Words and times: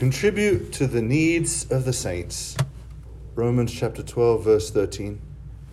contribute 0.00 0.72
to 0.72 0.86
the 0.86 1.02
needs 1.02 1.70
of 1.70 1.84
the 1.84 1.92
saints. 1.92 2.56
Romans 3.34 3.70
chapter 3.70 4.02
12, 4.02 4.42
verse 4.42 4.70
13. 4.70 5.20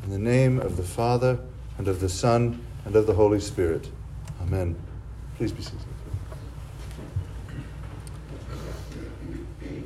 In 0.04 0.10
the 0.10 0.20
name 0.20 0.60
of 0.60 0.76
the 0.76 0.84
Father, 0.84 1.40
and 1.78 1.88
of 1.88 2.02
the 2.02 2.10
Son, 2.10 2.62
and 2.84 2.94
of 2.98 3.08
the 3.08 3.14
Holy 3.14 3.40
Spirit. 3.40 3.90
Amen. 4.42 4.76
Please 5.38 5.54
be 5.54 5.64
seated. 5.64 5.80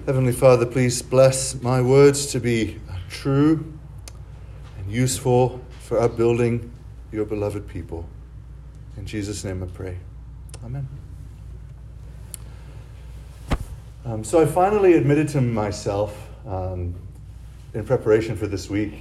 Heavenly 0.07 0.33
Father, 0.33 0.65
please 0.65 1.03
bless 1.03 1.61
my 1.61 1.79
words 1.79 2.25
to 2.31 2.39
be 2.39 2.79
true 3.09 3.71
and 4.79 4.91
useful 4.91 5.63
for 5.81 5.99
upbuilding 5.99 6.71
your 7.11 7.25
beloved 7.25 7.67
people. 7.67 8.09
In 8.97 9.05
Jesus' 9.05 9.43
name 9.43 9.61
I 9.61 9.67
pray. 9.67 9.99
Amen. 10.65 10.87
Um, 14.03 14.23
so 14.23 14.41
I 14.41 14.47
finally 14.47 14.93
admitted 14.93 15.29
to 15.29 15.41
myself 15.41 16.27
um, 16.47 16.95
in 17.75 17.85
preparation 17.85 18.35
for 18.35 18.47
this 18.47 18.67
week 18.67 18.93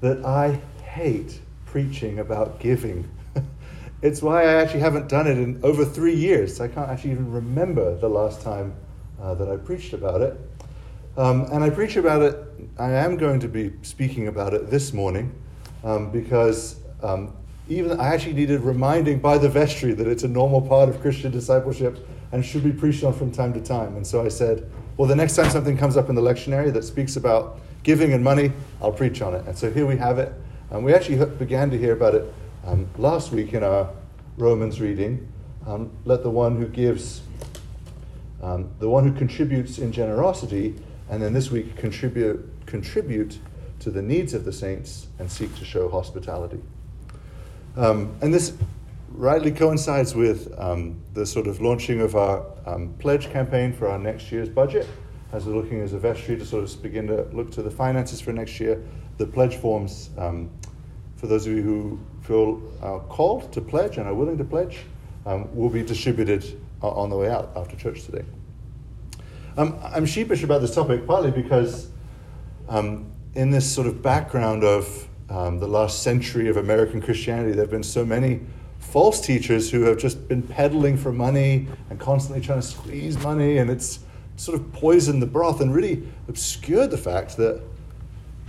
that 0.00 0.24
I 0.24 0.60
hate 0.84 1.40
preaching 1.64 2.20
about 2.20 2.60
giving. 2.60 3.10
it's 4.02 4.22
why 4.22 4.44
I 4.44 4.54
actually 4.62 4.80
haven't 4.80 5.08
done 5.08 5.26
it 5.26 5.36
in 5.36 5.60
over 5.64 5.84
three 5.84 6.14
years. 6.14 6.60
I 6.60 6.68
can't 6.68 6.88
actually 6.88 7.10
even 7.10 7.32
remember 7.32 7.96
the 7.96 8.08
last 8.08 8.40
time 8.40 8.72
uh, 9.20 9.34
that 9.34 9.50
I 9.50 9.56
preached 9.56 9.94
about 9.94 10.20
it. 10.20 10.38
Um, 11.16 11.46
and 11.50 11.64
I 11.64 11.70
preach 11.70 11.96
about 11.96 12.22
it, 12.22 12.36
I 12.78 12.90
am 12.90 13.16
going 13.16 13.40
to 13.40 13.48
be 13.48 13.72
speaking 13.82 14.28
about 14.28 14.54
it 14.54 14.70
this 14.70 14.92
morning 14.92 15.34
um, 15.82 16.12
because 16.12 16.76
um, 17.02 17.34
even 17.68 17.98
I 17.98 18.14
actually 18.14 18.34
needed 18.34 18.60
reminding 18.60 19.18
by 19.18 19.38
the 19.38 19.48
vestry 19.48 19.92
that 19.94 20.06
it's 20.06 20.22
a 20.22 20.28
normal 20.28 20.60
part 20.60 20.88
of 20.88 21.00
Christian 21.00 21.32
discipleship 21.32 22.06
and 22.36 22.44
should 22.44 22.62
be 22.62 22.70
preached 22.70 23.02
on 23.02 23.14
from 23.14 23.32
time 23.32 23.54
to 23.54 23.60
time. 23.62 23.96
And 23.96 24.06
so 24.06 24.22
I 24.22 24.28
said, 24.28 24.70
well, 24.98 25.08
the 25.08 25.16
next 25.16 25.36
time 25.36 25.48
something 25.48 25.74
comes 25.74 25.96
up 25.96 26.10
in 26.10 26.14
the 26.14 26.20
lectionary 26.20 26.70
that 26.70 26.84
speaks 26.84 27.16
about 27.16 27.60
giving 27.82 28.12
and 28.12 28.22
money, 28.22 28.52
I'll 28.82 28.92
preach 28.92 29.22
on 29.22 29.34
it. 29.34 29.46
And 29.46 29.56
so 29.56 29.70
here 29.70 29.86
we 29.86 29.96
have 29.96 30.18
it. 30.18 30.34
And 30.70 30.84
we 30.84 30.92
actually 30.92 31.24
began 31.36 31.70
to 31.70 31.78
hear 31.78 31.94
about 31.94 32.14
it 32.14 32.30
um, 32.66 32.86
last 32.98 33.32
week 33.32 33.54
in 33.54 33.64
our 33.64 33.88
Romans 34.36 34.82
reading. 34.82 35.26
Um, 35.66 35.90
let 36.04 36.22
the 36.22 36.28
one 36.28 36.58
who 36.58 36.68
gives, 36.68 37.22
um, 38.42 38.70
the 38.80 38.90
one 38.90 39.08
who 39.08 39.16
contributes 39.16 39.78
in 39.78 39.90
generosity, 39.90 40.74
and 41.08 41.22
then 41.22 41.32
this 41.32 41.50
week 41.50 41.74
contribute, 41.76 42.46
contribute 42.66 43.38
to 43.78 43.90
the 43.90 44.02
needs 44.02 44.34
of 44.34 44.44
the 44.44 44.52
saints 44.52 45.06
and 45.18 45.32
seek 45.32 45.56
to 45.56 45.64
show 45.64 45.88
hospitality. 45.88 46.60
Um, 47.78 48.14
and 48.20 48.34
this 48.34 48.52
rightly 49.08 49.50
coincides 49.50 50.14
with 50.14 50.52
um, 50.58 51.00
the 51.14 51.24
sort 51.24 51.46
of 51.46 51.60
launching 51.60 52.00
of 52.00 52.16
our 52.16 52.44
um, 52.66 52.94
pledge 52.98 53.30
campaign 53.30 53.72
for 53.72 53.88
our 53.88 53.98
next 53.98 54.30
year's 54.30 54.48
budget. 54.48 54.86
As 55.32 55.44
we're 55.44 55.54
looking 55.54 55.80
as 55.80 55.92
a 55.92 55.98
vestry 55.98 56.36
to 56.36 56.44
sort 56.44 56.64
of 56.64 56.82
begin 56.82 57.06
to 57.08 57.24
look 57.32 57.50
to 57.52 57.62
the 57.62 57.70
finances 57.70 58.20
for 58.20 58.32
next 58.32 58.60
year, 58.60 58.82
the 59.18 59.26
pledge 59.26 59.56
forms, 59.56 60.10
um, 60.18 60.50
for 61.16 61.26
those 61.26 61.46
of 61.46 61.52
you 61.52 61.62
who 61.62 61.98
feel 62.22 62.62
uh, 62.82 62.98
called 63.08 63.52
to 63.52 63.60
pledge 63.60 63.96
and 63.98 64.06
are 64.06 64.14
willing 64.14 64.38
to 64.38 64.44
pledge, 64.44 64.80
um, 65.24 65.54
will 65.54 65.70
be 65.70 65.82
distributed 65.82 66.60
uh, 66.82 66.88
on 66.88 67.10
the 67.10 67.16
way 67.16 67.30
out 67.30 67.50
after 67.56 67.76
church 67.76 68.04
today. 68.04 68.24
Um, 69.56 69.78
I'm 69.82 70.06
sheepish 70.06 70.42
about 70.42 70.60
this 70.60 70.74
topic 70.74 71.06
partly 71.06 71.30
because 71.30 71.88
um, 72.68 73.10
in 73.34 73.50
this 73.50 73.70
sort 73.70 73.86
of 73.86 74.02
background 74.02 74.64
of 74.64 75.08
the 75.28 75.66
last 75.66 76.02
century 76.02 76.48
of 76.48 76.56
American 76.56 77.00
Christianity, 77.00 77.52
there 77.52 77.62
have 77.62 77.70
been 77.70 77.82
so 77.82 78.04
many 78.04 78.40
false 78.96 79.20
teachers 79.20 79.70
who 79.70 79.82
have 79.82 79.98
just 79.98 80.26
been 80.26 80.40
peddling 80.40 80.96
for 80.96 81.12
money 81.12 81.68
and 81.90 82.00
constantly 82.00 82.42
trying 82.42 82.58
to 82.58 82.66
squeeze 82.66 83.18
money, 83.18 83.58
and 83.58 83.68
it's 83.68 83.98
sort 84.36 84.58
of 84.58 84.72
poisoned 84.72 85.20
the 85.20 85.26
broth 85.26 85.60
and 85.60 85.74
really 85.74 86.02
obscured 86.28 86.90
the 86.90 86.96
fact 86.96 87.36
that 87.36 87.60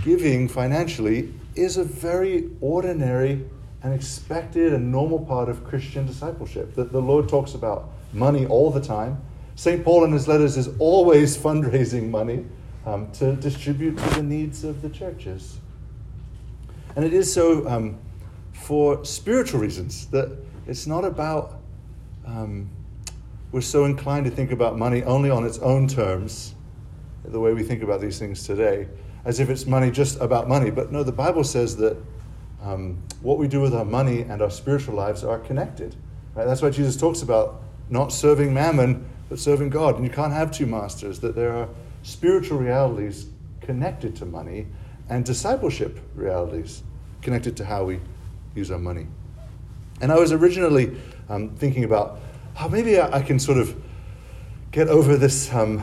giving 0.06 0.48
financially 0.48 1.34
is 1.56 1.76
a 1.76 1.84
very 1.84 2.50
ordinary 2.62 3.44
and 3.84 3.94
expected 3.94 4.72
and 4.72 4.90
normal 4.90 5.20
part 5.20 5.50
of 5.50 5.66
Christian 5.66 6.08
discipleship. 6.08 6.76
That 6.76 6.94
the 6.94 7.02
Lord 7.02 7.28
talks 7.28 7.54
about 7.54 7.90
money 8.14 8.46
all 8.46 8.72
the 8.72 8.80
time. 8.80 9.22
St. 9.56 9.84
Paul 9.84 10.06
in 10.06 10.14
his 10.14 10.30
letters 10.30 10.56
is 10.56 10.70
always 10.80 11.38
fundraising 11.46 12.10
money 12.10 12.46
um, 12.86 13.12
to 13.12 13.36
distribute 13.36 13.98
to 13.98 14.10
the 14.12 14.24
needs 14.24 14.64
of 14.64 14.82
the 14.82 14.90
churches. 14.90 15.58
And 16.96 17.04
it 17.04 17.12
is 17.12 17.34
so 17.34 17.68
um, 17.68 18.00
for 18.68 19.06
spiritual 19.06 19.62
reasons, 19.62 20.08
that 20.08 20.38
it's 20.68 20.86
not 20.86 21.06
about, 21.06 21.60
um, 22.26 22.70
we're 23.52 23.62
so 23.62 23.86
inclined 23.86 24.26
to 24.26 24.32
think 24.32 24.52
about 24.52 24.78
money 24.78 25.02
only 25.04 25.30
on 25.30 25.46
its 25.46 25.58
own 25.60 25.88
terms, 25.88 26.54
the 27.24 27.40
way 27.40 27.54
we 27.54 27.64
think 27.64 27.82
about 27.84 28.02
these 28.02 28.20
things 28.20 28.44
today, 28.44 28.88
as 29.26 29.40
if 29.40 29.50
it's 29.50 29.66
money 29.66 29.90
just 29.90 30.20
about 30.20 30.48
money. 30.48 30.70
But 30.70 30.92
no, 30.92 31.04
the 31.04 31.12
Bible 31.12 31.44
says 31.44 31.78
that 31.78 31.98
um, 32.62 33.02
what 33.22 33.38
we 33.38 33.48
do 33.48 33.62
with 33.62 33.74
our 33.74 33.86
money 33.86 34.22
and 34.22 34.42
our 34.42 34.52
spiritual 34.52 34.96
lives 34.96 35.24
are 35.24 35.40
connected. 35.40 35.96
Right? 36.36 36.46
That's 36.46 36.62
why 36.62 36.70
Jesus 36.70 36.98
talks 36.98 37.22
about 37.22 37.62
not 37.90 38.12
serving 38.12 38.54
mammon, 38.54 39.08
but 39.30 39.40
serving 39.40 39.70
God. 39.70 39.96
And 39.96 40.04
you 40.04 40.12
can't 40.12 40.34
have 40.34 40.52
two 40.52 40.66
masters, 40.66 41.20
that 41.22 41.36
there 41.36 41.54
are 41.54 41.70
spiritual 42.04 42.60
realities 42.60 43.28
connected 43.62 44.16
to 44.18 44.26
money 44.26 44.68
and 45.10 45.24
discipleship 45.24 46.00
realities 46.16 46.84
connected 47.22 47.56
to 47.58 47.66
how 47.66 47.86
we 47.86 48.00
use 48.56 48.72
our 48.72 48.80
money. 48.80 49.08
And 50.02 50.12
I 50.12 50.16
was 50.16 50.32
originally 50.32 50.96
um, 51.30 51.50
thinking 51.56 51.84
about 51.84 52.20
how 52.54 52.68
maybe 52.68 53.00
I, 53.00 53.18
I, 53.18 53.22
can 53.22 53.40
sort 53.40 53.58
of 53.58 53.76
get 54.72 54.88
over 54.88 55.18
this 55.18 55.54
um, 55.54 55.82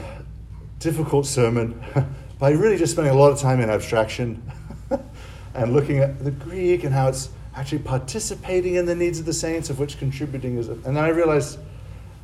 difficult 0.78 1.26
sermon 1.26 1.82
by 2.38 2.50
really 2.50 2.76
just 2.76 2.92
spending 2.92 3.12
a 3.12 3.16
lot 3.16 3.32
of 3.32 3.38
time 3.38 3.60
in 3.60 3.70
abstraction 3.70 4.42
and 5.54 5.72
looking 5.72 5.98
at 5.98 6.22
the 6.22 6.30
Greek 6.30 6.84
and 6.84 6.92
how 6.94 7.08
it's 7.08 7.30
actually 7.56 7.78
participating 7.78 8.74
in 8.74 8.86
the 8.86 8.94
needs 8.94 9.18
of 9.18 9.26
the 9.26 9.32
saints, 9.32 9.70
of 9.70 9.78
which 9.78 9.98
contributing 9.98 10.58
is. 10.58 10.68
And 10.68 10.84
then 10.84 10.98
I 10.98 11.08
realized 11.08 11.58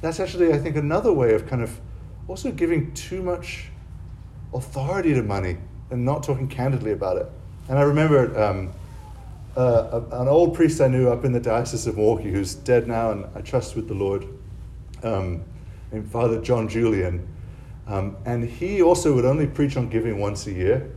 that's 0.01 0.19
actually, 0.19 0.53
I 0.53 0.59
think, 0.59 0.77
another 0.77 1.13
way 1.13 1.35
of 1.35 1.47
kind 1.47 1.63
of 1.63 1.79
also 2.27 2.51
giving 2.51 2.93
too 2.95 3.23
much 3.23 3.67
authority 4.55 5.15
to 5.15 5.23
money 5.23 5.57
and 5.91 6.05
not 6.05 6.23
talking 6.23 6.49
candidly 6.49 6.93
about 6.93 7.17
it. 7.17 7.27
And 7.69 7.79
I 7.79 7.83
remember 7.83 8.41
um, 8.43 8.73
uh, 9.57 10.03
an 10.13 10.29
old 10.29 10.55
priest 10.55 10.81
I 10.81 10.89
knew 10.89 11.11
up 11.11 11.25
in 11.25 11.33
the 11.33 11.41
Diocese 11.41 11.87
of 11.87 11.97
Milwaukee 11.97 12.31
who's 12.31 12.55
dead 12.55 12.87
now 12.87 13.11
and 13.11 13.27
I 13.35 13.41
trust 13.41 13.77
with 13.77 13.89
the 13.89 13.95
Lord, 13.95 14.27
um, 15.03 15.43
named 15.93 16.11
Father 16.11 16.41
John 16.41 16.69
Julian. 16.69 17.27
Um, 17.87 18.17
and 18.25 18.45
he 18.45 18.83
also 18.83 19.15
would 19.15 19.25
only 19.25 19.47
preach 19.47 19.77
on 19.77 19.89
giving 19.89 20.19
once 20.21 20.47
a 20.47 20.53
year. 20.53 20.91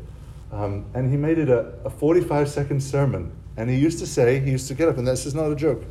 Um, 0.51 0.85
and 0.93 1.09
he 1.09 1.17
made 1.17 1.39
it 1.39 1.49
a, 1.49 1.73
a 1.83 1.89
45 1.89 2.47
second 2.47 2.81
sermon. 2.81 3.31
And 3.57 3.69
he 3.69 3.75
used 3.75 3.99
to 3.99 4.07
say, 4.07 4.39
he 4.39 4.51
used 4.51 4.67
to 4.67 4.75
get 4.75 4.87
up, 4.87 4.97
and 4.97 5.07
this 5.07 5.25
is 5.25 5.33
not 5.33 5.51
a 5.51 5.55
joke. 5.55 5.83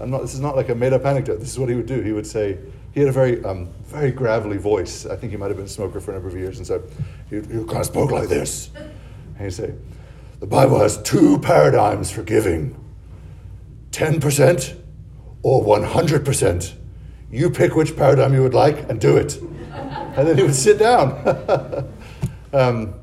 I'm 0.00 0.10
not, 0.10 0.22
this 0.22 0.34
is 0.34 0.40
not 0.40 0.56
like 0.56 0.68
a 0.68 0.74
made 0.74 0.92
up 0.92 1.04
anecdote. 1.04 1.38
This 1.38 1.50
is 1.50 1.58
what 1.58 1.68
he 1.68 1.74
would 1.74 1.86
do. 1.86 2.00
He 2.00 2.12
would 2.12 2.26
say, 2.26 2.58
he 2.92 3.00
had 3.00 3.08
a 3.08 3.12
very, 3.12 3.44
um, 3.44 3.68
very 3.84 4.10
gravelly 4.10 4.56
voice. 4.56 5.06
I 5.06 5.14
think 5.14 5.30
he 5.30 5.36
might 5.36 5.48
have 5.48 5.56
been 5.56 5.66
a 5.66 5.68
smoker 5.68 6.00
for 6.00 6.10
a 6.10 6.14
number 6.14 6.28
of 6.28 6.36
years. 6.36 6.58
And 6.58 6.66
so 6.66 6.82
he, 7.28 7.36
he 7.36 7.64
kind 7.64 7.76
of 7.76 7.86
spoke 7.86 8.10
like 8.10 8.28
this. 8.28 8.70
And 8.74 9.44
he'd 9.44 9.52
say, 9.52 9.74
the 10.40 10.46
Bible 10.46 10.80
has 10.80 11.00
two 11.02 11.38
paradigms 11.38 12.10
for 12.10 12.22
giving 12.22 12.74
10% 13.92 14.76
or 15.42 15.62
100%. 15.62 16.74
You 17.30 17.50
pick 17.50 17.76
which 17.76 17.94
paradigm 17.94 18.34
you 18.34 18.42
would 18.42 18.54
like 18.54 18.88
and 18.88 19.00
do 19.00 19.16
it. 19.16 19.40
And 19.40 20.26
then 20.26 20.36
he 20.36 20.42
would 20.42 20.54
sit 20.54 20.78
down. 20.78 21.12
um, 22.52 22.94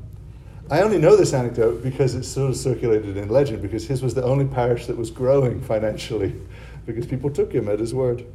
I 0.70 0.82
only 0.82 0.98
know 0.98 1.16
this 1.16 1.34
anecdote 1.34 1.82
because 1.82 2.16
it's 2.16 2.28
sort 2.28 2.50
of 2.50 2.58
circulated 2.58 3.16
in 3.16 3.30
legend, 3.30 3.62
because 3.62 3.88
his 3.88 4.02
was 4.02 4.14
the 4.14 4.24
only 4.24 4.46
parish 4.46 4.88
that 4.88 4.98
was 4.98 5.12
growing 5.12 5.62
financially, 5.62 6.36
because 6.86 7.06
people 7.06 7.30
took 7.30 7.54
him 7.54 7.70
at 7.70 7.80
his 7.80 7.94
word. 7.94 8.26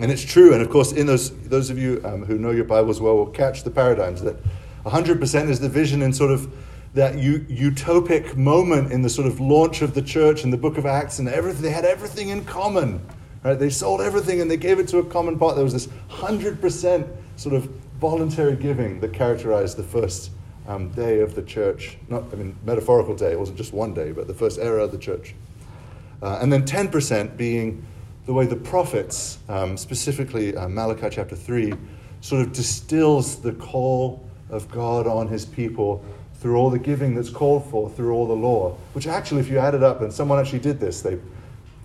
And 0.00 0.10
it's 0.10 0.22
true, 0.22 0.52
and 0.52 0.60
of 0.60 0.68
course, 0.70 0.92
in 0.92 1.06
those, 1.06 1.30
those 1.44 1.70
of 1.70 1.78
you 1.78 2.02
um, 2.04 2.24
who 2.24 2.36
know 2.36 2.50
your 2.50 2.64
Bibles 2.64 3.00
well 3.00 3.16
will 3.16 3.26
catch 3.26 3.62
the 3.62 3.70
paradigms 3.70 4.20
that 4.22 4.36
100% 4.84 5.48
is 5.48 5.60
the 5.60 5.68
vision 5.68 6.02
in 6.02 6.12
sort 6.12 6.32
of 6.32 6.52
that 6.94 7.14
utopic 7.14 8.36
moment 8.36 8.92
in 8.92 9.02
the 9.02 9.08
sort 9.10 9.26
of 9.26 9.40
launch 9.40 9.82
of 9.82 9.94
the 9.94 10.02
church 10.02 10.44
in 10.44 10.50
the 10.50 10.56
book 10.56 10.78
of 10.78 10.86
Acts, 10.86 11.18
and 11.18 11.28
everything, 11.28 11.62
they 11.62 11.70
had 11.70 11.84
everything 11.84 12.28
in 12.28 12.44
common. 12.44 13.04
Right? 13.42 13.58
They 13.58 13.68
sold 13.68 14.00
everything 14.00 14.40
and 14.40 14.50
they 14.50 14.56
gave 14.56 14.78
it 14.78 14.88
to 14.88 14.98
a 14.98 15.04
common 15.04 15.38
pot. 15.38 15.54
There 15.54 15.64
was 15.64 15.72
this 15.72 15.88
100% 16.08 17.08
sort 17.36 17.54
of 17.54 17.64
voluntary 18.00 18.56
giving 18.56 19.00
that 19.00 19.12
characterized 19.12 19.76
the 19.76 19.82
first 19.82 20.30
um, 20.66 20.88
day 20.90 21.20
of 21.20 21.34
the 21.34 21.42
church. 21.42 21.98
Not, 22.08 22.24
I 22.32 22.36
mean, 22.36 22.56
metaphorical 22.64 23.14
day, 23.16 23.32
it 23.32 23.38
wasn't 23.38 23.58
just 23.58 23.72
one 23.72 23.92
day, 23.92 24.12
but 24.12 24.28
the 24.28 24.34
first 24.34 24.58
era 24.58 24.84
of 24.84 24.92
the 24.92 24.98
church. 24.98 25.34
Uh, 26.22 26.38
and 26.40 26.50
then 26.52 26.64
10% 26.64 27.36
being 27.36 27.84
the 28.24 28.32
way 28.32 28.46
the 28.46 28.56
prophets, 28.56 29.38
um, 29.48 29.76
specifically 29.76 30.56
uh, 30.56 30.68
Malachi 30.68 31.08
chapter 31.10 31.36
3, 31.36 31.74
sort 32.20 32.40
of 32.40 32.52
distills 32.52 33.42
the 33.42 33.52
call 33.52 34.26
of 34.48 34.70
God 34.70 35.06
on 35.06 35.28
his 35.28 35.44
people 35.44 36.02
through 36.44 36.56
all 36.56 36.68
the 36.68 36.78
giving 36.78 37.14
that's 37.14 37.30
called 37.30 37.64
for, 37.70 37.88
through 37.88 38.12
all 38.12 38.26
the 38.26 38.34
law. 38.34 38.76
Which 38.92 39.06
actually, 39.06 39.40
if 39.40 39.48
you 39.48 39.56
add 39.56 39.74
it 39.74 39.82
up, 39.82 40.02
and 40.02 40.12
someone 40.12 40.38
actually 40.38 40.58
did 40.58 40.78
this, 40.78 41.00
they 41.00 41.18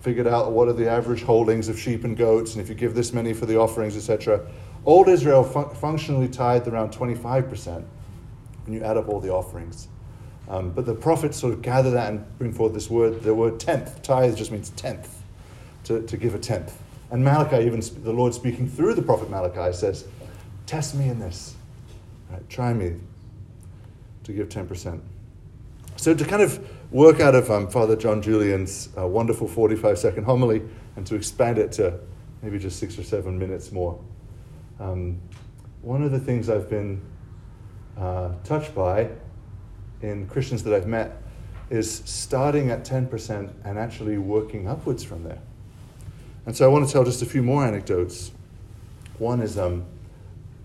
figured 0.02 0.26
out 0.26 0.52
what 0.52 0.68
are 0.68 0.74
the 0.74 0.86
average 0.86 1.22
holdings 1.22 1.70
of 1.70 1.80
sheep 1.80 2.04
and 2.04 2.14
goats, 2.14 2.52
and 2.52 2.60
if 2.60 2.68
you 2.68 2.74
give 2.74 2.94
this 2.94 3.14
many 3.14 3.32
for 3.32 3.46
the 3.46 3.56
offerings, 3.56 3.96
etc. 3.96 4.46
Old 4.84 5.08
Israel 5.08 5.44
fun- 5.44 5.74
functionally 5.76 6.28
tithed 6.28 6.68
around 6.68 6.92
25% 6.92 7.82
when 8.66 8.74
you 8.74 8.82
add 8.84 8.98
up 8.98 9.08
all 9.08 9.18
the 9.18 9.32
offerings. 9.32 9.88
Um, 10.46 10.72
but 10.72 10.84
the 10.84 10.94
prophets 10.94 11.38
sort 11.38 11.54
of 11.54 11.62
gather 11.62 11.92
that 11.92 12.12
and 12.12 12.38
bring 12.38 12.52
forth 12.52 12.74
this 12.74 12.90
word, 12.90 13.22
the 13.22 13.34
word 13.34 13.60
tenth. 13.60 14.02
Tithe 14.02 14.36
just 14.36 14.52
means 14.52 14.68
tenth, 14.76 15.22
to, 15.84 16.02
to 16.02 16.18
give 16.18 16.34
a 16.34 16.38
tenth. 16.38 16.76
And 17.10 17.24
Malachi, 17.24 17.64
even 17.64 17.80
the 18.02 18.12
Lord 18.12 18.34
speaking 18.34 18.68
through 18.68 18.92
the 18.92 19.02
prophet 19.02 19.30
Malachi, 19.30 19.74
says, 19.74 20.06
Test 20.66 20.96
me 20.96 21.08
in 21.08 21.18
this. 21.18 21.54
Right, 22.30 22.46
try 22.50 22.74
me 22.74 22.96
to 24.30 24.36
give 24.36 24.48
10%. 24.48 25.00
So, 25.96 26.14
to 26.14 26.24
kind 26.24 26.42
of 26.42 26.66
work 26.90 27.20
out 27.20 27.34
of 27.34 27.50
um, 27.50 27.68
Father 27.68 27.94
John 27.94 28.22
Julian's 28.22 28.88
uh, 28.96 29.06
wonderful 29.06 29.46
45 29.46 29.98
second 29.98 30.24
homily 30.24 30.62
and 30.96 31.06
to 31.06 31.14
expand 31.14 31.58
it 31.58 31.72
to 31.72 31.98
maybe 32.42 32.58
just 32.58 32.78
six 32.78 32.98
or 32.98 33.02
seven 33.02 33.38
minutes 33.38 33.70
more, 33.70 34.02
um, 34.78 35.20
one 35.82 36.02
of 36.02 36.10
the 36.10 36.18
things 36.18 36.48
I've 36.48 36.70
been 36.70 37.02
uh, 37.98 38.30
touched 38.44 38.74
by 38.74 39.10
in 40.02 40.26
Christians 40.26 40.62
that 40.64 40.72
I've 40.72 40.86
met 40.86 41.22
is 41.68 42.02
starting 42.04 42.70
at 42.70 42.84
10% 42.84 43.52
and 43.64 43.78
actually 43.78 44.18
working 44.18 44.68
upwards 44.68 45.04
from 45.04 45.22
there. 45.22 45.38
And 46.46 46.56
so 46.56 46.64
I 46.64 46.68
want 46.68 46.86
to 46.86 46.92
tell 46.92 47.04
just 47.04 47.22
a 47.22 47.26
few 47.26 47.42
more 47.42 47.64
anecdotes. 47.64 48.32
One 49.18 49.40
is 49.40 49.58
um, 49.58 49.84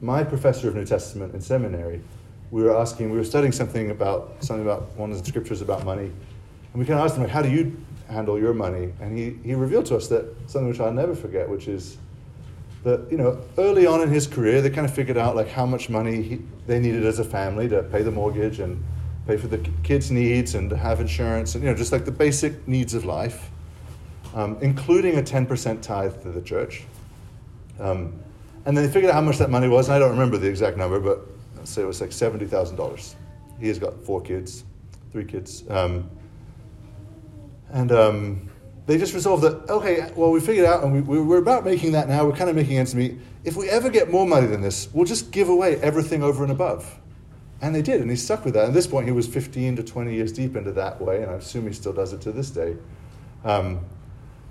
my 0.02 0.24
professor 0.24 0.68
of 0.70 0.76
New 0.76 0.86
Testament 0.86 1.34
in 1.34 1.42
seminary. 1.42 2.02
We 2.56 2.64
were 2.64 2.78
asking, 2.78 3.12
we 3.12 3.18
were 3.18 3.26
studying 3.26 3.52
something 3.52 3.92
about 3.92 4.38
something 4.40 4.66
about 4.66 4.96
one 4.96 5.12
of 5.12 5.20
the 5.20 5.26
scriptures 5.26 5.62
about 5.62 5.84
money, 5.84 6.06
and 6.06 6.76
we 6.76 6.86
kind 6.86 6.98
of 6.98 7.06
asked 7.06 7.18
him, 7.18 7.24
like, 7.24 7.32
"How 7.32 7.42
do 7.42 7.50
you 7.50 7.76
handle 8.08 8.40
your 8.40 8.54
money?" 8.54 8.94
And 9.02 9.18
he 9.18 9.36
he 9.44 9.56
revealed 9.56 9.88
to 9.88 9.98
us 9.98 10.08
that 10.08 10.24
something 10.48 10.70
which 10.70 10.80
I'll 10.80 10.94
never 10.94 11.16
forget, 11.16 11.50
which 11.50 11.68
is 11.68 11.98
that 12.86 13.12
you 13.12 13.18
know 13.18 13.42
early 13.58 13.86
on 13.86 14.00
in 14.00 14.08
his 14.10 14.26
career 14.26 14.62
they 14.62 14.70
kind 14.70 14.88
of 14.88 14.94
figured 14.94 15.18
out 15.18 15.36
like 15.36 15.50
how 15.50 15.66
much 15.66 15.90
money 15.90 16.22
he, 16.22 16.42
they 16.66 16.80
needed 16.80 17.06
as 17.06 17.20
a 17.20 17.26
family 17.26 17.68
to 17.68 17.84
pay 17.84 18.04
the 18.04 18.12
mortgage 18.12 18.62
and 18.62 18.82
pay 19.28 19.36
for 19.36 19.48
the 19.48 19.58
kids' 19.84 20.10
needs 20.10 20.56
and 20.56 20.70
to 20.70 20.78
have 20.78 21.02
insurance 21.02 21.56
and 21.56 21.64
you 21.64 21.70
know 21.70 21.76
just 21.76 21.92
like 21.92 22.06
the 22.06 22.18
basic 22.26 22.66
needs 22.70 22.94
of 22.94 23.04
life 23.04 23.50
um, 24.36 24.58
including 24.62 25.18
a 25.18 25.22
10% 25.22 25.82
tithe 25.82 26.22
to 26.22 26.30
the 26.30 26.42
church. 26.42 26.84
Um, 27.80 28.14
and 28.66 28.76
then 28.76 28.86
they 28.86 28.92
figured 28.92 29.10
out 29.10 29.16
how 29.16 29.22
much 29.22 29.38
that 29.38 29.50
money 29.50 29.68
was, 29.68 29.88
and 29.88 29.96
I 29.96 30.00
don't 30.00 30.12
remember 30.12 30.38
the 30.38 30.48
exact 30.48 30.78
number, 30.78 31.00
but 31.00 31.22
say 31.66 31.82
it 31.82 31.86
was 31.86 32.02
like 32.02 32.12
$70,000. 32.12 33.16
He 33.60 33.68
has 33.68 33.80
got 33.80 34.04
four 34.04 34.22
kids, 34.22 34.64
three 35.12 35.26
kids. 35.26 35.64
Um, 35.70 36.10
and 37.72 37.92
um, 37.92 38.50
they 38.86 38.98
just 38.98 39.14
resolved 39.14 39.44
that, 39.44 39.70
okay, 39.70 40.12
well, 40.16 40.32
we 40.32 40.40
figured 40.40 40.66
out, 40.66 40.84
and 40.84 41.08
we, 41.08 41.20
we're 41.20 41.38
about 41.38 41.66
making 41.66 41.94
that 41.94 42.08
now, 42.08 42.26
we're 42.26 42.36
kind 42.36 42.50
of 42.50 42.56
making 42.56 42.78
ends 42.78 42.94
meet. 42.94 43.18
If 43.44 43.56
we 43.56 43.70
ever 43.70 43.90
get 43.90 44.12
more 44.12 44.28
money 44.28 44.48
than 44.48 44.62
this, 44.62 44.90
we'll 44.94 45.06
just 45.06 45.32
give 45.32 45.50
away 45.50 45.78
everything 45.78 46.24
over 46.24 46.44
and 46.44 46.52
above. 46.52 47.00
And 47.62 47.74
they 47.74 47.82
did, 47.82 48.02
and 48.02 48.10
he 48.10 48.16
stuck 48.16 48.46
with 48.46 48.54
that. 48.54 48.66
At 48.68 48.74
this 48.74 48.86
point, 48.86 49.08
he 49.08 49.12
was 49.12 49.28
15 49.28 49.78
to 49.78 49.84
20 49.84 50.14
years 50.14 50.32
deep 50.32 50.56
into 50.56 50.72
that 50.74 51.02
way, 51.02 51.24
and 51.24 51.32
I 51.32 51.36
assume 51.36 51.68
he 51.68 51.74
still 51.74 51.94
does 51.94 52.14
it 52.14 52.22
to 52.22 52.32
this 52.32 52.50
day. 52.50 52.76
Um, 53.44 53.86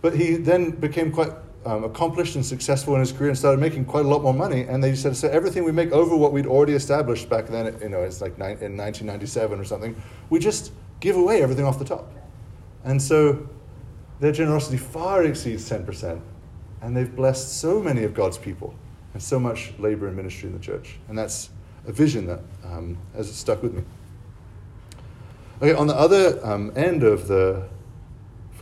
but 0.01 0.17
he 0.17 0.37
then 0.37 0.71
became 0.71 1.13
quite 1.13 1.33
um, 1.67 1.85
accomplished 1.85 2.37
and 2.37 2.45
successful 2.45 2.95
in 2.95 3.01
his 3.01 3.13
career 3.13 3.31
and 3.31 3.39
started 3.39 3.61
making 3.61 3.85
quite 3.85 4.05
a 4.05 4.09
lot 4.09 4.23
more 4.23 4.35
money. 4.35 4.63
And 4.63 4.83
they 4.83 4.95
said, 4.95 5.17
so 5.17 5.29
everything 5.29 5.65
we 5.65 5.73
make 5.73 5.93
over 5.93 6.17
what 6.17 6.33
we'd 6.33 6.47
already 6.47 6.75
established 6.75 7.29
back 7.29 7.47
then, 7.47 7.77
you 7.81 7.89
know, 7.89 8.03
it's 8.03 8.21
like 8.21 8.33
in 8.39 8.77
1997 8.77 9.59
or 9.59 9.65
something, 9.65 10.01
we 10.31 10.39
just 10.39 10.73
give 11.01 11.17
away 11.17 11.43
everything 11.43 11.65
off 11.65 11.79
the 11.79 11.85
top. 11.85 12.11
And 12.85 13.01
so 13.01 13.49
their 14.21 14.33
generosity 14.33 14.77
far 14.77 15.25
exceeds 15.25 15.69
10%. 15.69 16.21
And 16.83 16.97
they've 16.97 17.15
blessed 17.15 17.61
so 17.61 17.81
many 17.81 18.05
of 18.05 18.13
God's 18.13 18.37
people 18.37 18.75
and 19.15 19.23
so 19.23 19.41
much 19.41 19.73
labor 19.79 20.07
and 20.07 20.17
ministry 20.17 20.49
in 20.49 20.53
the 20.53 20.63
church. 20.63 20.97
And 21.09 21.17
that's 21.17 21.51
a 21.87 21.93
vision 21.93 22.27
that 22.27 22.41
um, 22.65 22.99
has 23.15 23.35
stuck 23.35 23.63
with 23.63 23.75
me. 23.75 23.83
Okay, 25.63 25.73
on 25.73 25.87
the 25.87 25.95
other 25.95 26.45
um, 26.45 26.73
end 26.77 27.03
of 27.03 27.29
the 27.29 27.67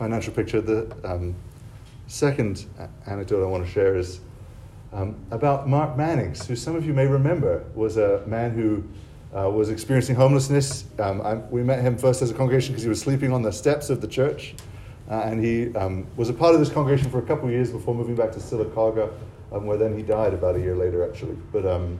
financial 0.03 0.33
picture. 0.33 0.61
The 0.61 0.95
um, 1.05 1.35
second 2.07 2.67
anecdote 3.07 3.43
I 3.43 3.47
want 3.47 3.65
to 3.65 3.71
share 3.71 3.97
is 3.97 4.21
um, 4.93 5.17
about 5.31 5.69
Mark 5.69 5.97
Mannix, 5.97 6.47
who 6.47 6.55
some 6.55 6.77
of 6.77 6.87
you 6.87 6.93
may 6.93 7.07
remember 7.07 7.65
was 7.75 7.97
a 7.97 8.23
man 8.27 8.51
who 8.51 8.85
uh, 9.37 9.49
was 9.49 9.71
experiencing 9.71 10.15
homelessness. 10.15 10.85
Um, 10.99 11.23
I, 11.23 11.35
we 11.35 11.63
met 11.63 11.81
him 11.81 11.97
first 11.97 12.21
as 12.21 12.31
a 12.31 12.35
congregation 12.35 12.73
because 12.73 12.83
he 12.83 12.89
was 12.89 13.01
sleeping 13.01 13.33
on 13.33 13.43
the 13.43 13.53
steps 13.53 13.89
of 13.89 14.01
the 14.01 14.09
church. 14.09 14.55
Uh, 15.11 15.23
and 15.25 15.45
he 15.45 15.75
um, 15.75 16.07
was 16.17 16.29
a 16.29 16.33
part 16.33 16.55
of 16.55 16.61
this 16.61 16.71
congregation 16.71 17.11
for 17.11 17.19
a 17.19 17.23
couple 17.23 17.47
of 17.47 17.53
years 17.53 17.71
before 17.71 17.95
moving 17.95 18.15
back 18.15 18.33
to 18.33 18.39
Sylacauga, 18.39 19.13
um, 19.51 19.67
where 19.67 19.77
then 19.77 19.97
he 19.97 20.03
died 20.03 20.33
about 20.33 20.57
a 20.57 20.61
year 20.61 20.77
later, 20.77 21.09
actually. 21.09 21.37
But 21.53 21.67
um, 21.67 21.99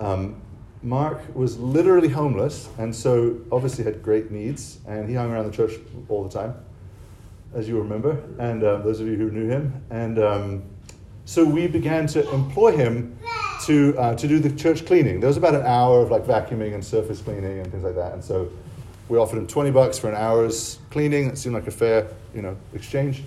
um, 0.00 0.40
Mark 0.82 1.20
was 1.34 1.58
literally 1.58 2.08
homeless, 2.08 2.68
and 2.78 2.94
so 2.94 3.40
obviously 3.50 3.84
had 3.84 4.02
great 4.02 4.30
needs, 4.30 4.78
and 4.86 5.08
he 5.08 5.14
hung 5.14 5.32
around 5.32 5.50
the 5.50 5.56
church 5.56 5.72
all 6.08 6.22
the 6.22 6.30
time, 6.30 6.54
as 7.54 7.68
you 7.68 7.78
remember, 7.78 8.22
and 8.38 8.64
um, 8.64 8.82
those 8.82 9.00
of 9.00 9.06
you 9.06 9.16
who 9.16 9.30
knew 9.30 9.48
him. 9.48 9.82
And 9.90 10.18
um, 10.18 10.62
so 11.24 11.44
we 11.44 11.66
began 11.66 12.06
to 12.08 12.28
employ 12.32 12.76
him 12.76 13.18
to, 13.66 13.96
uh, 13.98 14.14
to 14.14 14.28
do 14.28 14.38
the 14.38 14.50
church 14.50 14.86
cleaning. 14.86 15.20
There 15.20 15.28
was 15.28 15.36
about 15.36 15.54
an 15.54 15.66
hour 15.66 16.00
of 16.00 16.10
like 16.10 16.24
vacuuming 16.24 16.74
and 16.74 16.84
surface 16.84 17.20
cleaning 17.20 17.60
and 17.60 17.70
things 17.70 17.84
like 17.84 17.94
that, 17.96 18.12
and 18.12 18.22
so 18.22 18.50
we 19.08 19.16
offered 19.18 19.38
him 19.38 19.46
20 19.46 19.70
bucks 19.70 19.98
for 19.98 20.08
an 20.08 20.16
hour's 20.16 20.78
cleaning. 20.90 21.28
It 21.28 21.38
seemed 21.38 21.54
like 21.54 21.66
a 21.66 21.70
fair, 21.70 22.08
you 22.34 22.42
know, 22.42 22.56
exchange. 22.74 23.22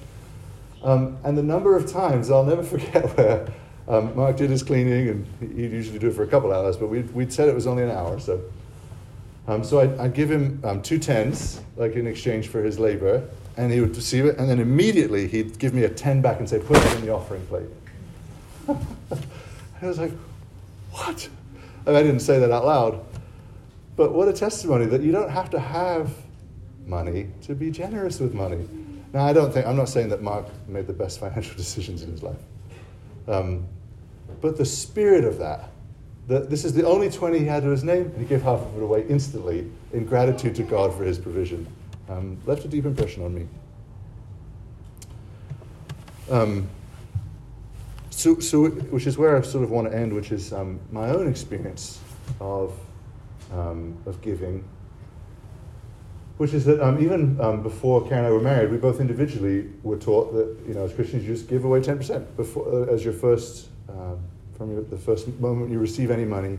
Um, 0.84 1.18
and 1.24 1.38
the 1.38 1.44
number 1.44 1.76
of 1.76 1.92
times, 1.92 2.32
I'll 2.32 2.44
never 2.44 2.64
forget 2.78 3.18
where 3.18 3.48
um, 3.88 4.16
Mark 4.16 4.38
did 4.38 4.50
his 4.50 4.64
cleaning, 4.64 5.10
and 5.10 5.54
he'd 5.56 5.72
usually 5.72 6.00
do 6.00 6.10
it 6.10 6.14
for 6.14 6.24
a 6.24 6.28
couple 6.28 6.54
hours, 6.54 6.78
but 6.78 6.88
we'd, 6.88 7.12
we'd 7.14 7.34
said 7.34 7.50
it 7.50 7.56
was 7.56 7.68
only 7.68 7.84
an 7.84 7.92
hour. 7.92 8.20
So, 8.20 8.42
um, 9.48 9.64
so 9.64 9.80
I'd, 9.80 9.98
I'd, 9.98 10.14
give 10.14 10.30
him 10.30 10.62
um, 10.64 10.82
two 10.82 11.00
tens, 11.00 11.62
like 11.76 11.94
in 11.96 12.06
exchange 12.06 12.48
for 12.48 12.62
his 12.64 12.78
labor, 12.78 13.28
and 13.62 13.72
he 13.72 13.80
would 13.80 13.96
receive 13.96 14.26
it, 14.26 14.40
and 14.40 14.50
then 14.50 14.60
immediately 14.60 15.28
he'd 15.28 15.60
give 15.60 15.72
me 15.72 15.84
a 15.84 15.90
ten 15.90 16.20
back 16.20 16.40
and 16.40 16.50
say, 16.50 16.58
"Put 16.58 16.78
it 16.78 16.96
in 16.96 17.06
the 17.06 17.14
offering 17.14 17.46
plate." 17.46 17.68
I 19.82 19.86
was 19.86 20.00
like, 20.00 20.12
"What?" 20.92 21.30
And 21.86 21.96
I 21.96 22.02
didn't 22.02 22.22
say 22.22 22.40
that 22.40 22.52
out 22.52 22.66
loud, 22.66 23.06
but 23.96 24.14
what 24.14 24.28
a 24.28 24.34
testimony 24.34 24.86
that 24.86 25.02
you 25.02 25.12
don't 25.12 25.30
have 25.30 25.52
to 25.52 25.60
have 25.60 26.12
money 26.88 27.28
to 27.44 27.54
be 27.54 27.70
generous 27.70 28.20
with 28.20 28.34
money. 28.34 28.68
Now, 29.14 29.26
I 29.26 29.34
don't 29.34 29.54
think 29.54 29.68
I'm 29.68 29.78
not 29.78 29.90
saying 29.90 30.10
that 30.10 30.24
Mark 30.24 30.48
made 30.68 30.88
the 30.88 30.94
best 30.94 31.20
financial 31.20 31.56
decisions 31.64 32.02
in 32.02 32.10
his 32.10 32.24
life. 32.24 32.42
Um, 33.28 33.68
but 34.42 34.58
the 34.58 34.66
spirit 34.66 35.24
of 35.24 35.38
that, 35.38 35.70
that 36.28 36.50
this 36.50 36.66
is 36.66 36.74
the 36.74 36.88
only 36.88 37.12
20 37.12 37.38
he 37.38 37.46
had 37.46 37.62
to 37.62 37.70
his 37.70 37.84
name, 37.84 38.06
and 38.06 38.18
he 38.18 38.26
gave 38.26 38.42
half 38.42 38.62
of 38.62 38.76
it 38.76 38.82
away 38.82 39.06
instantly 39.08 39.70
in 39.94 40.06
gratitude 40.06 40.56
to 40.56 40.64
God 40.64 40.96
for 40.96 41.04
his 41.04 41.20
provision, 41.20 41.68
um, 42.12 42.38
left 42.46 42.66
a 42.66 42.68
deep 42.68 42.86
impression 42.86 43.24
on 43.24 43.34
me. 43.34 43.48
Um, 46.30 46.68
so, 48.10 48.40
so, 48.40 48.70
which 48.70 49.08
is 49.08 49.18
where 49.18 49.38
I 49.38 49.42
sort 49.42 49.64
of 49.64 49.72
want 49.72 49.90
to 49.90 49.98
end, 49.98 50.14
which 50.14 50.32
is 50.32 50.54
um, 50.54 50.80
my 50.92 51.10
own 51.10 51.28
experience 51.28 52.00
of, 52.40 52.78
um, 53.52 53.98
of 54.06 54.22
giving 54.22 54.64
which 56.42 56.56
is 56.56 56.66
that 56.66 56.82
um, 56.82 57.00
even 57.00 57.40
um, 57.40 57.62
before 57.62 58.02
Karen 58.08 58.26
and 58.26 58.26
I 58.26 58.32
were 58.32 58.42
married, 58.42 58.72
we 58.72 58.78
both 58.78 59.00
individually 59.00 59.70
were 59.84 59.96
taught 59.96 60.34
that 60.34 60.58
you 60.68 60.74
know 60.74 60.86
as 60.86 60.92
Christians 60.92 61.24
you 61.24 61.36
just 61.36 61.48
give 61.48 61.66
away 61.66 61.84
ten 61.84 61.98
percent 61.98 62.36
before 62.36 62.68
uh, 62.68 62.92
as 62.92 63.06
your 63.06 63.14
first 63.14 63.68
um, 63.88 64.20
from 64.58 64.72
your, 64.72 64.82
the 64.82 64.98
first 64.98 65.28
moment 65.40 65.70
you 65.70 65.78
receive 65.78 66.10
any 66.10 66.26
money. 66.26 66.58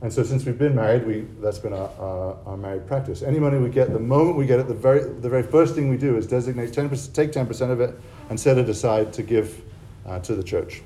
And 0.00 0.12
so 0.12 0.22
since 0.22 0.44
we've 0.44 0.58
been 0.58 0.76
married, 0.76 1.04
we 1.04 1.26
that's 1.40 1.58
been 1.58 1.72
our, 1.72 1.90
our, 1.98 2.36
our, 2.46 2.56
married 2.56 2.86
practice. 2.86 3.22
Any 3.22 3.40
money 3.40 3.58
we 3.58 3.68
get, 3.68 3.92
the 3.92 3.98
moment 3.98 4.36
we 4.36 4.46
get 4.46 4.60
it, 4.60 4.68
the 4.68 4.74
very 4.74 5.00
the 5.00 5.28
very 5.28 5.42
first 5.42 5.74
thing 5.74 5.88
we 5.88 5.96
do 5.96 6.16
is 6.16 6.26
designate 6.26 6.72
ten 6.72 6.88
percent, 6.88 7.16
take 7.16 7.32
ten 7.32 7.46
percent 7.46 7.72
of 7.72 7.80
it, 7.80 7.98
and 8.30 8.38
set 8.38 8.58
it 8.58 8.68
aside 8.68 9.12
to 9.14 9.24
give 9.24 9.60
uh, 10.06 10.20
to 10.20 10.36
the 10.36 10.42
church. 10.42 10.82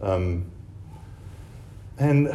Um, 0.00 0.48
and 1.98 2.32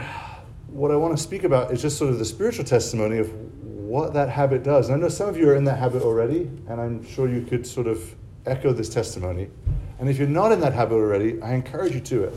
what 0.68 0.92
I 0.92 0.98
want 0.98 1.16
to 1.16 1.24
speak 1.24 1.46
about 1.46 1.72
is 1.72 1.82
just 1.82 1.98
sort 1.98 2.12
of 2.12 2.20
the 2.20 2.26
spiritual 2.26 2.66
testimony 2.66 3.18
of 3.18 3.34
what 3.64 4.14
that 4.14 4.30
habit 4.30 4.62
does. 4.62 4.90
And 4.90 4.98
I 4.98 5.00
know 5.00 5.10
some 5.10 5.30
of 5.30 5.38
you 5.38 5.50
are 5.50 5.56
in 5.56 5.64
that 5.66 5.80
habit 5.80 6.04
already, 6.04 6.50
and 6.68 6.82
I'm 6.82 7.06
sure 7.08 7.30
you 7.30 7.44
could 7.44 7.66
sort 7.66 7.88
of 7.88 8.14
echo 8.46 8.74
this 8.74 8.90
testimony. 8.90 9.50
And 10.00 10.10
if 10.10 10.18
you're 10.18 10.28
not 10.28 10.52
in 10.52 10.60
that 10.60 10.74
habit 10.74 10.96
already, 10.96 11.42
I 11.42 11.54
encourage 11.54 11.94
you 11.94 12.02
to 12.02 12.26
it. 12.26 12.34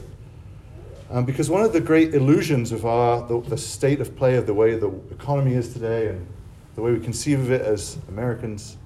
Um, 1.10 1.24
because 1.24 1.48
one 1.48 1.62
of 1.62 1.72
the 1.72 1.80
great 1.80 2.14
illusions 2.14 2.70
of 2.70 2.84
our, 2.84 3.26
the, 3.26 3.40
the, 3.40 3.56
state 3.56 4.00
of 4.00 4.14
play 4.14 4.36
of 4.36 4.46
the 4.46 4.52
way 4.52 4.74
the 4.74 4.92
economy 5.10 5.54
is 5.54 5.72
today 5.72 6.08
and 6.08 6.26
the 6.74 6.82
way 6.82 6.92
we 6.92 7.00
conceive 7.00 7.40
of 7.40 7.50
it 7.50 7.62
as 7.62 7.96
Americans 8.08 8.76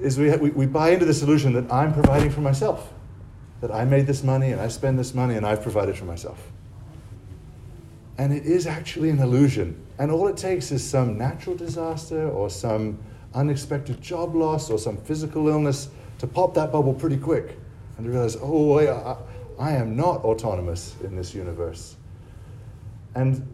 is 0.00 0.16
we, 0.16 0.30
we, 0.36 0.50
we 0.50 0.66
buy 0.66 0.90
into 0.90 1.04
this 1.04 1.22
illusion 1.22 1.52
that 1.54 1.72
I'm 1.72 1.92
providing 1.92 2.30
for 2.30 2.40
myself, 2.40 2.92
that 3.60 3.72
I 3.72 3.84
made 3.84 4.06
this 4.06 4.22
money 4.22 4.52
and 4.52 4.60
I 4.60 4.68
spend 4.68 4.96
this 4.96 5.12
money 5.12 5.34
and 5.34 5.44
I've 5.44 5.60
provided 5.60 5.96
for 5.96 6.04
myself. 6.04 6.52
And 8.16 8.32
it 8.32 8.44
is 8.46 8.66
actually 8.66 9.10
an 9.10 9.18
illusion. 9.18 9.84
And 9.98 10.12
all 10.12 10.28
it 10.28 10.36
takes 10.36 10.70
is 10.70 10.88
some 10.88 11.18
natural 11.18 11.56
disaster 11.56 12.28
or 12.28 12.48
some 12.48 12.98
unexpected 13.34 14.00
job 14.00 14.36
loss 14.36 14.70
or 14.70 14.78
some 14.78 14.96
physical 14.98 15.48
illness 15.48 15.88
to 16.18 16.28
pop 16.28 16.54
that 16.54 16.70
bubble 16.70 16.94
pretty 16.94 17.16
quick 17.16 17.58
and 17.96 18.06
to 18.06 18.12
realize, 18.12 18.36
oh, 18.40 18.74
wait, 18.74 18.88
I, 18.88 19.16
I 19.58 19.72
am 19.72 19.96
not 19.96 20.24
autonomous 20.24 20.94
in 21.02 21.16
this 21.16 21.34
universe. 21.34 21.96
And 23.14 23.46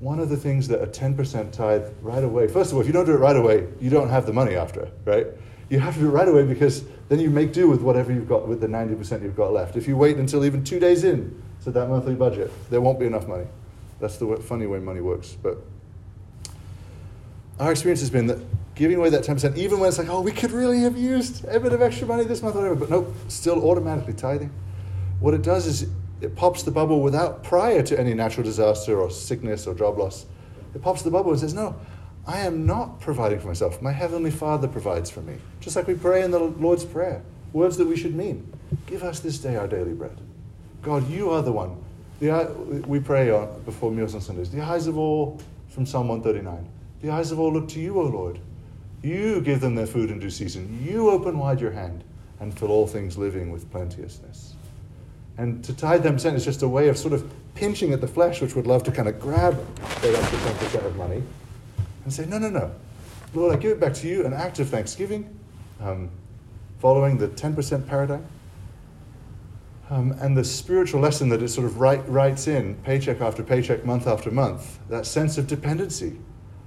one 0.00 0.20
of 0.20 0.28
the 0.28 0.36
things 0.36 0.68
that 0.68 0.82
a 0.82 0.86
10% 0.86 1.50
tithe 1.50 1.88
right 2.02 2.22
away, 2.22 2.46
first 2.46 2.70
of 2.70 2.76
all, 2.76 2.80
if 2.80 2.86
you 2.86 2.92
don't 2.92 3.06
do 3.06 3.14
it 3.14 3.18
right 3.18 3.36
away, 3.36 3.66
you 3.80 3.90
don't 3.90 4.08
have 4.08 4.26
the 4.26 4.32
money 4.32 4.54
after, 4.54 4.90
right? 5.04 5.26
You 5.70 5.80
have 5.80 5.94
to 5.94 6.00
do 6.00 6.08
it 6.08 6.10
right 6.10 6.28
away 6.28 6.44
because 6.44 6.84
then 7.08 7.18
you 7.18 7.30
make 7.30 7.52
do 7.52 7.68
with 7.68 7.80
whatever 7.80 8.12
you've 8.12 8.28
got, 8.28 8.46
with 8.46 8.60
the 8.60 8.66
90% 8.66 9.22
you've 9.22 9.36
got 9.36 9.52
left. 9.52 9.76
If 9.76 9.88
you 9.88 9.96
wait 9.96 10.18
until 10.18 10.44
even 10.44 10.62
two 10.62 10.78
days 10.78 11.04
in 11.04 11.42
to 11.64 11.70
that 11.70 11.88
monthly 11.88 12.14
budget, 12.14 12.52
there 12.70 12.80
won't 12.80 13.00
be 13.00 13.06
enough 13.06 13.26
money. 13.26 13.46
That's 13.98 14.16
the 14.18 14.36
funny 14.36 14.66
way 14.66 14.78
money 14.78 15.00
works. 15.00 15.36
But 15.42 15.58
our 17.58 17.72
experience 17.72 18.00
has 18.00 18.10
been 18.10 18.26
that 18.26 18.38
giving 18.74 18.98
away 18.98 19.08
that 19.10 19.24
10%, 19.24 19.56
even 19.56 19.78
when 19.78 19.88
it's 19.88 19.98
like, 19.98 20.08
oh, 20.08 20.20
we 20.20 20.32
could 20.32 20.50
really 20.50 20.80
have 20.80 20.96
used 20.98 21.44
a 21.46 21.58
bit 21.60 21.72
of 21.72 21.80
extra 21.80 22.06
money 22.06 22.24
this 22.24 22.42
month, 22.42 22.56
whatever, 22.56 22.74
but 22.74 22.90
nope, 22.90 23.14
still 23.28 23.64
automatically 23.68 24.12
tithing. 24.12 24.50
What 25.20 25.34
it 25.34 25.42
does 25.42 25.66
is 25.66 25.88
it 26.20 26.36
pops 26.36 26.62
the 26.62 26.70
bubble 26.70 27.00
without 27.00 27.44
prior 27.44 27.82
to 27.82 27.98
any 27.98 28.14
natural 28.14 28.44
disaster 28.44 29.00
or 29.00 29.10
sickness 29.10 29.66
or 29.66 29.74
job 29.74 29.98
loss. 29.98 30.26
It 30.74 30.82
pops 30.82 31.02
the 31.02 31.10
bubble 31.10 31.30
and 31.30 31.40
says, 31.40 31.54
No, 31.54 31.76
I 32.26 32.40
am 32.40 32.66
not 32.66 33.00
providing 33.00 33.40
for 33.40 33.48
myself. 33.48 33.82
My 33.82 33.92
Heavenly 33.92 34.30
Father 34.30 34.66
provides 34.66 35.10
for 35.10 35.20
me. 35.20 35.36
Just 35.60 35.76
like 35.76 35.86
we 35.86 35.94
pray 35.94 36.22
in 36.22 36.30
the 36.30 36.38
Lord's 36.38 36.84
Prayer, 36.84 37.22
words 37.52 37.76
that 37.76 37.86
we 37.86 37.96
should 37.96 38.14
mean. 38.14 38.50
Give 38.86 39.02
us 39.02 39.20
this 39.20 39.38
day 39.38 39.56
our 39.56 39.68
daily 39.68 39.92
bread. 39.92 40.18
God, 40.82 41.08
you 41.08 41.30
are 41.30 41.42
the 41.42 41.52
one. 41.52 41.82
The, 42.20 42.82
we 42.86 43.00
pray 43.00 43.30
on, 43.30 43.62
before 43.62 43.90
meals 43.90 44.14
on 44.14 44.20
Sundays. 44.20 44.50
The 44.50 44.60
eyes 44.60 44.86
of 44.86 44.96
all, 44.96 45.40
from 45.68 45.84
Psalm 45.86 46.08
139, 46.08 46.68
the 47.02 47.10
eyes 47.10 47.32
of 47.32 47.38
all 47.38 47.52
look 47.52 47.68
to 47.68 47.80
you, 47.80 48.00
O 48.00 48.04
Lord. 48.04 48.38
You 49.02 49.42
give 49.42 49.60
them 49.60 49.74
their 49.74 49.86
food 49.86 50.10
in 50.10 50.18
due 50.18 50.30
season. 50.30 50.82
You 50.82 51.10
open 51.10 51.38
wide 51.38 51.60
your 51.60 51.72
hand 51.72 52.04
and 52.40 52.58
fill 52.58 52.70
all 52.70 52.86
things 52.86 53.18
living 53.18 53.50
with 53.50 53.70
plenteousness. 53.70 54.53
And 55.36 55.64
to 55.64 55.74
tithe 55.74 56.02
ten 56.02 56.14
percent 56.14 56.36
is 56.36 56.44
just 56.44 56.62
a 56.62 56.68
way 56.68 56.88
of 56.88 56.96
sort 56.96 57.12
of 57.12 57.30
pinching 57.54 57.92
at 57.92 58.00
the 58.00 58.06
flesh, 58.06 58.40
which 58.40 58.54
would 58.54 58.66
love 58.66 58.82
to 58.84 58.92
kind 58.92 59.08
of 59.08 59.18
grab 59.18 59.56
that 60.00 60.14
extra 60.14 60.38
10% 60.38 60.86
of 60.86 60.96
money 60.96 61.22
and 62.04 62.12
say, 62.12 62.26
no, 62.26 62.38
no, 62.38 62.50
no. 62.50 62.74
Lord, 63.32 63.54
I 63.54 63.58
give 63.58 63.72
it 63.72 63.80
back 63.80 63.94
to 63.94 64.08
you, 64.08 64.24
an 64.24 64.32
act 64.32 64.58
of 64.60 64.68
thanksgiving, 64.68 65.38
um, 65.80 66.10
following 66.78 67.18
the 67.18 67.28
10% 67.28 67.86
paradigm. 67.86 68.26
Um, 69.90 70.12
and 70.20 70.36
the 70.36 70.44
spiritual 70.44 71.00
lesson 71.00 71.28
that 71.28 71.42
it 71.42 71.48
sort 71.48 71.66
of 71.66 71.78
write, 71.78 72.08
writes 72.08 72.46
in, 72.46 72.74
paycheck 72.76 73.20
after 73.20 73.42
paycheck, 73.42 73.84
month 73.84 74.06
after 74.06 74.30
month, 74.30 74.78
that 74.88 75.06
sense 75.06 75.36
of 75.36 75.46
dependency. 75.46 76.18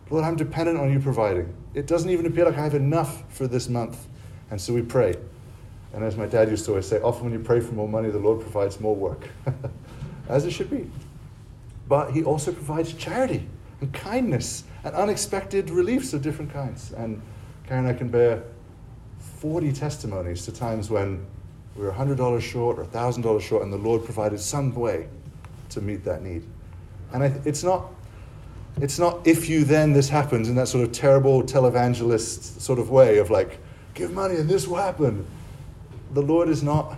Lord, 0.10 0.24
I'm 0.24 0.36
dependent 0.36 0.78
on 0.78 0.92
you 0.92 1.00
providing. 1.00 1.54
It 1.74 1.88
doesn't 1.88 2.10
even 2.10 2.26
appear 2.26 2.46
like 2.46 2.58
I 2.58 2.64
have 2.64 2.76
enough 2.76 3.24
for 3.34 3.48
this 3.48 3.70
month. 3.70 4.08
And 4.52 4.62
so 4.62 4.74
we 4.74 4.82
pray. 4.82 5.16
And 5.94 6.04
as 6.04 6.16
my 6.16 6.26
dad 6.26 6.50
used 6.50 6.66
to 6.66 6.72
always 6.72 6.88
say, 6.88 7.00
often 7.02 7.26
when 7.26 7.34
you 7.34 7.40
pray 7.40 7.60
for 7.60 7.74
more 7.74 7.88
money, 7.88 8.10
the 8.10 8.20
Lord 8.20 8.42
provides 8.42 8.80
more 8.80 8.96
work, 8.96 9.30
as 10.30 10.46
it 10.46 10.52
should 10.52 10.70
be. 10.70 10.90
But 11.88 12.12
He 12.12 12.24
also 12.24 12.52
provides 12.52 12.94
charity 12.94 13.48
and 13.82 13.94
kindness 13.94 14.64
and 14.84 14.94
unexpected 14.96 15.70
reliefs 15.70 16.14
of 16.14 16.22
different 16.22 16.52
kinds. 16.52 16.92
And 16.94 17.22
Karen 17.68 17.86
and 17.86 17.96
I 17.96 17.98
can 17.98 18.10
bear 18.10 18.44
40 19.20 19.72
testimonies 19.72 20.46
to 20.46 20.52
times 20.52 20.90
when 20.90 21.26
we 21.76 21.84
were 21.84 21.92
$100 21.92 22.42
short 22.42 22.80
or 22.80 22.86
$1,000 22.86 23.42
short, 23.42 23.64
and 23.64 23.72
the 23.72 23.78
Lord 23.78 24.04
provided 24.04 24.40
some 24.40 24.74
way 24.74 25.08
to 25.70 25.82
meet 25.82 26.04
that 26.04 26.24
need. 26.24 26.44
And 27.14 27.24
I, 27.24 27.28
it's 27.46 27.64
not 27.64 27.94
it's 28.80 29.00
not 29.00 29.26
if 29.26 29.50
you 29.50 29.64
then 29.64 29.92
this 29.92 30.08
happens 30.08 30.50
in 30.50 30.56
that 30.56 30.68
sort 30.68 30.84
of 30.84 30.92
terrible 30.92 31.42
televangelist 31.42 32.62
sort 32.62 32.78
of 32.78 32.92
way 32.92 33.18
of 33.18 33.32
like 33.32 33.60
give 33.96 34.12
money 34.12 34.36
and 34.36 34.48
this 34.48 34.68
will 34.68 34.78
happen 34.78 35.26
the 36.14 36.22
Lord 36.22 36.50
is 36.50 36.64
not 36.64 36.98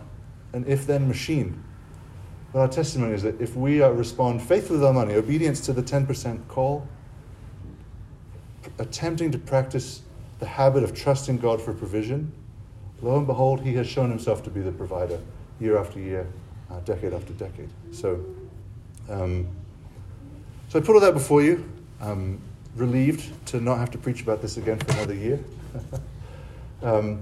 an 0.54 0.66
if 0.68 0.88
then 0.88 1.08
machine. 1.08 1.64
But 2.52 2.60
our 2.60 2.68
testimony 2.68 3.14
is 3.14 3.24
that 3.24 3.40
if 3.40 3.56
we 3.56 3.82
uh, 3.82 3.90
respond 3.90 4.42
faithfully 4.42 4.80
with 4.80 4.88
our 4.88 4.94
money, 4.94 5.14
obedience 5.14 5.62
to 5.62 5.74
the 5.74 5.84
10% 5.84 6.48
call, 6.48 6.88
attempting 8.80 9.32
to 9.32 9.38
practice 9.38 10.02
the 10.40 10.46
habit 10.46 10.84
of 10.84 10.96
trusting 10.96 11.38
God 11.38 11.62
for 11.62 11.74
provision, 11.74 12.32
lo 13.02 13.18
and 13.18 13.28
behold, 13.28 13.62
He 13.62 13.74
has 13.76 13.88
shown 13.88 14.10
Himself 14.10 14.44
to 14.44 14.50
be 14.50 14.62
the 14.62 14.72
provider 14.72 15.20
year 15.60 15.78
after 15.78 16.00
year, 16.00 16.28
uh, 16.72 16.80
decade 16.82 17.14
after 17.14 17.34
decade. 17.34 17.70
So, 17.92 18.24
um, 19.10 19.48
so 20.70 20.80
I 20.80 20.82
put 20.82 20.96
all 20.96 21.02
that 21.02 21.14
before 21.14 21.44
you. 21.44 21.70
Um, 22.02 22.42
relieved 22.76 23.46
to 23.48 23.60
not 23.60 23.78
have 23.78 23.92
to 23.92 23.98
preach 23.98 24.22
about 24.22 24.42
this 24.42 24.58
again 24.58 24.80
for 24.80 24.92
another 24.94 25.14
year. 25.14 25.40
um, 26.84 27.22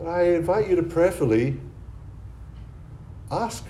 but 0.00 0.08
I 0.08 0.22
invite 0.22 0.66
you 0.66 0.76
to 0.76 0.82
prayerfully 0.82 1.60
ask 3.30 3.66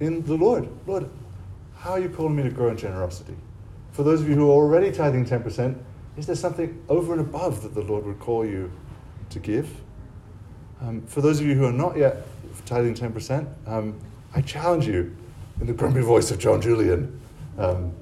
in 0.00 0.24
the 0.24 0.34
Lord, 0.34 0.66
Lord, 0.86 1.10
how 1.76 1.90
are 1.90 2.00
you 2.00 2.08
calling 2.08 2.36
me 2.36 2.42
to 2.44 2.50
grow 2.50 2.70
in 2.70 2.78
generosity? 2.78 3.36
For 3.92 4.02
those 4.02 4.22
of 4.22 4.28
you 4.30 4.34
who 4.34 4.48
are 4.48 4.54
already 4.54 4.90
tithing 4.90 5.26
10%, 5.26 5.78
is 6.16 6.26
there 6.26 6.36
something 6.36 6.82
over 6.88 7.12
and 7.12 7.20
above 7.20 7.62
that 7.64 7.74
the 7.74 7.82
Lord 7.82 8.06
would 8.06 8.18
call 8.18 8.46
you 8.46 8.72
to 9.28 9.38
give? 9.38 9.68
Um, 10.80 11.02
for 11.02 11.20
those 11.20 11.38
of 11.38 11.46
you 11.46 11.54
who 11.54 11.66
are 11.66 11.72
not 11.72 11.98
yet 11.98 12.26
tithing 12.64 12.94
10%, 12.94 13.46
um, 13.66 13.98
I 14.34 14.40
challenge 14.40 14.86
you, 14.86 15.14
in 15.60 15.66
the 15.66 15.74
grumpy 15.74 16.00
voice 16.00 16.30
of 16.30 16.38
John 16.38 16.62
Julian, 16.62 17.20
um, 17.58 17.92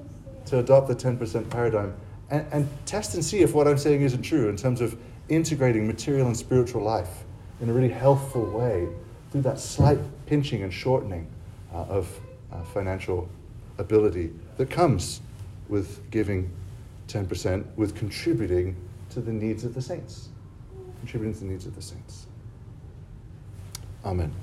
to 0.45 0.59
adopt 0.59 0.87
the 0.87 0.95
10% 0.95 1.49
paradigm 1.49 1.93
and, 2.29 2.45
and 2.53 2.69
test 2.85 3.13
and 3.15 3.23
see 3.23 3.39
if 3.39 3.53
what 3.53 3.67
I'm 3.67 3.77
saying 3.77 4.03
isn't 4.03 4.21
true 4.21 4.47
in 4.47 4.55
terms 4.55 4.79
of 4.79 4.97
integrating 5.27 5.85
material 5.85 6.27
and 6.27 6.37
spiritual 6.37 6.81
life 6.81 7.25
in 7.61 7.69
a 7.69 7.73
really 7.73 7.89
healthful 7.89 8.45
way 8.45 8.87
through 9.31 9.41
that 9.41 9.59
slight 9.59 9.99
pinching 10.25 10.63
and 10.63 10.73
shortening 10.73 11.27
uh, 11.73 11.83
of 11.83 12.19
uh, 12.51 12.61
financial 12.63 13.29
ability 13.77 14.31
that 14.57 14.69
comes 14.69 15.21
with 15.69 16.09
giving 16.11 16.51
10%, 17.07 17.65
with 17.75 17.95
contributing 17.95 18.75
to 19.09 19.21
the 19.21 19.31
needs 19.31 19.63
of 19.63 19.73
the 19.73 19.81
saints. 19.81 20.29
Contributing 20.99 21.33
to 21.33 21.39
the 21.41 21.45
needs 21.45 21.65
of 21.65 21.75
the 21.75 21.81
saints. 21.81 22.27
Amen. 24.05 24.33